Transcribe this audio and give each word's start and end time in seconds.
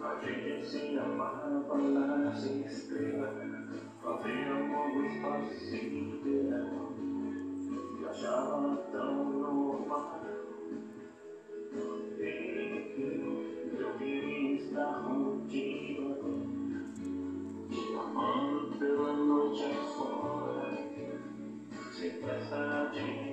A 0.00 0.20
gente 0.20 0.64
se 0.64 0.96
amava 0.96 1.48
nas 1.50 2.44
estrelas, 2.44 3.34
fazíamos 4.00 4.94
o 4.94 5.04
espaço 5.06 5.54
sideral, 5.66 6.92
e 8.00 8.04
achava 8.08 8.76
tão 8.92 9.24
normal. 9.24 10.20
Eu 13.76 13.98
queria 13.98 14.52
estar 14.54 15.02
contigo 15.02 16.06
te 17.68 17.94
amando 17.96 18.78
pela 18.78 19.12
noite 19.14 19.64
afora, 19.64 20.78
sem 21.92 22.10
pressa 22.20 22.90
de 22.92 23.27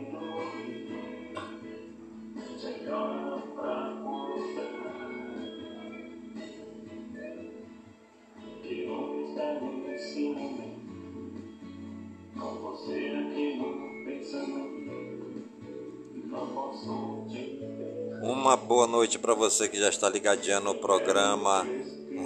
Uma 18.21 18.57
boa 18.57 18.85
noite 18.85 19.17
para 19.17 19.33
você 19.33 19.69
que 19.69 19.79
já 19.79 19.87
está 19.87 20.09
ligadinha 20.09 20.59
no 20.59 20.75
programa 20.75 21.65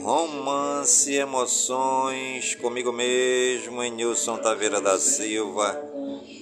Romance 0.01 1.13
Emoções 1.13 2.55
comigo 2.55 2.91
mesmo, 2.91 3.83
em 3.83 3.91
Nilson 3.91 4.37
Taveira 4.37 4.81
da 4.81 4.97
Silva, 4.97 5.79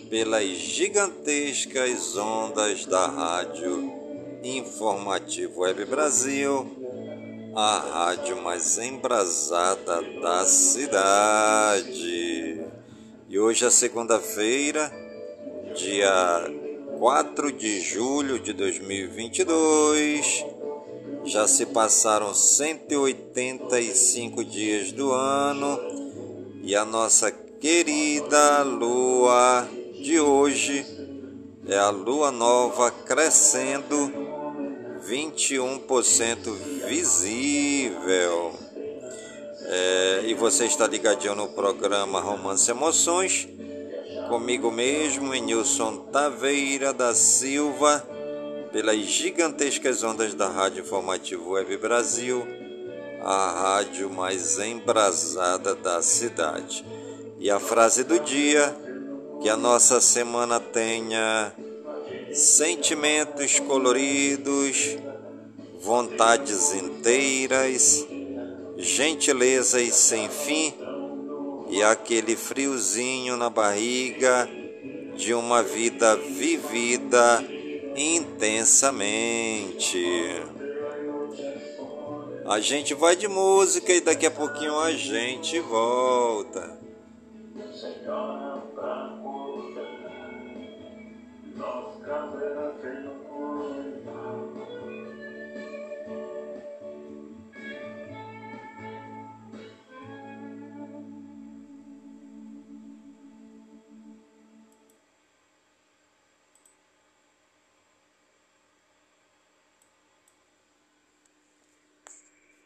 pelas 0.10 0.46
gigantescas 0.46 2.16
ondas 2.16 2.86
da 2.86 3.08
Rádio 3.08 3.92
Informativo 4.42 5.62
Web 5.62 5.84
Brasil, 5.86 6.66
a 7.56 7.80
rádio 7.80 8.42
mais 8.42 8.78
embrasada 8.78 10.02
da 10.22 10.46
cidade. 10.46 11.98
E 13.28 13.38
hoje 13.38 13.66
é 13.66 13.70
segunda-feira, 13.70 14.90
dia 15.76 16.67
4 17.00 17.52
de 17.52 17.80
julho 17.80 18.40
de 18.40 18.54
2022. 18.54 20.44
Já 21.26 21.48
se 21.48 21.68
passaram 21.68 22.34
185 22.34 24.44
dias 24.44 24.92
do 24.92 25.12
ano 25.12 25.80
e 26.64 26.76
a 26.76 26.84
nossa 26.84 27.30
querida 27.32 28.64
lua 28.64 29.68
de 30.02 30.20
hoje 30.20 30.84
é 31.68 31.78
a 31.78 31.92
lua 31.92 32.32
nova 32.32 32.90
crescendo 32.90 34.12
21% 35.08 36.52
visível. 36.88 38.56
É, 39.70 40.22
e 40.26 40.34
você 40.34 40.66
está 40.66 40.88
ligadinho 40.88 41.36
no 41.36 41.50
programa 41.50 42.22
Romance 42.22 42.72
Emoções 42.72 43.50
comigo 44.28 44.70
mesmo, 44.70 45.34
Nilson 45.34 45.98
Taveira 46.12 46.94
da 46.94 47.16
Silva, 47.16 48.06
pelas 48.72 49.00
gigantescas 49.00 50.04
ondas 50.04 50.34
da 50.34 50.50
Rádio 50.50 50.82
Informativo 50.82 51.52
Web 51.52 51.78
Brasil, 51.78 52.46
a 53.24 53.76
rádio 53.78 54.10
mais 54.10 54.60
embrasada 54.60 55.74
da 55.76 56.02
cidade. 56.02 56.86
E 57.40 57.50
a 57.50 57.60
frase 57.60 58.04
do 58.04 58.20
dia: 58.20 58.76
que 59.42 59.50
a 59.50 59.56
nossa 59.56 60.02
semana 60.02 60.60
tenha 60.60 61.54
sentimentos 62.34 63.60
coloridos, 63.60 64.98
vontades 65.80 66.74
inteiras, 66.74 68.06
gentilezas 68.78 69.96
sem 69.96 70.30
fim 70.30 70.87
e 71.70 71.84
aquele 71.84 72.36
friozinho 72.36 73.38
na 73.38 73.50
barriga 73.50 74.50
de 75.16 75.34
uma 75.34 75.64
vida 75.64 76.16
vivida 76.16 77.44
intensamente. 77.96 80.06
A 82.46 82.60
gente 82.60 82.94
vai 82.94 83.16
de 83.16 83.28
música 83.28 83.92
e 83.92 84.00
daqui 84.00 84.26
a 84.26 84.32
pouquinho 84.32 84.80
a 84.80 84.94
gente 84.94 85.60
volta. 85.60 86.78